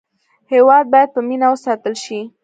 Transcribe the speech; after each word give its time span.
هېواد 0.51 0.85
باید 0.93 1.09
په 1.15 1.21
مینه 1.27 1.47
وساتل 1.51 1.93
شي. 2.03 2.19